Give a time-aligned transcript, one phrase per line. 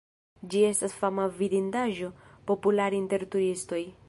[0.53, 2.11] Ĝi estas fama vidindaĵo,
[2.53, 3.85] populara inter turistoj.